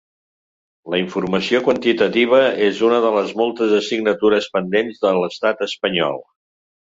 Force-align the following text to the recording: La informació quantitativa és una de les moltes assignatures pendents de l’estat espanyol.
La 0.93 0.99
informació 1.01 1.59
quantitativa 1.67 2.39
és 2.69 2.79
una 2.87 3.03
de 3.03 3.11
les 3.17 3.33
moltes 3.41 3.77
assignatures 3.81 4.49
pendents 4.57 5.03
de 5.07 5.13
l’estat 5.19 5.65
espanyol. 5.69 6.19